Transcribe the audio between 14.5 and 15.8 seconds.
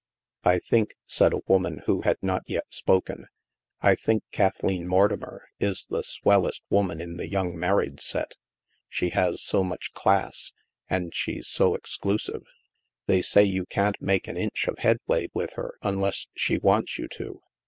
of headway with her